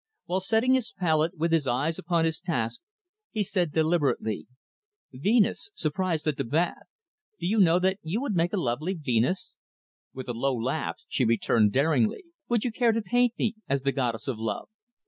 [0.25, 2.81] While setting his palette, with his eyes upon his task,
[3.29, 4.47] he said deliberately,
[5.13, 6.87] "'Venus Surprised at the Bath.'
[7.39, 9.57] Do you know that you would make a lovely Venus?"
[10.11, 12.23] With a low laugh, she returned, daringly.
[12.49, 14.69] "Would you care to paint me as the Goddess of Love?"